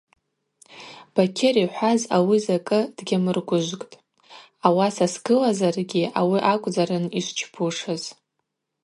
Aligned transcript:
Бакьыр 1.13 1.55
йхӏваз 1.65 2.01
ауи 2.15 2.37
закӏы 2.45 2.79
дгьамыргвыжвкӏтӏ, 2.95 3.99
ауаса:– 4.67 5.07
Сгылазаргьи 5.13 6.03
ауи 6.19 6.39
акӏвзарын 6.51 7.05
йшвчпушыз. 7.19 8.03